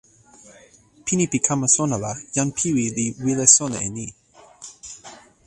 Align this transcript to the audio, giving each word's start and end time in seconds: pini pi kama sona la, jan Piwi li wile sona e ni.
pini 1.05 1.23
pi 1.31 1.37
kama 1.45 1.67
sona 1.75 1.95
la, 2.03 2.11
jan 2.35 2.49
Piwi 2.57 2.85
li 2.97 3.05
wile 3.23 3.45
sona 3.57 3.77
e 3.87 3.89
ni. 3.95 4.07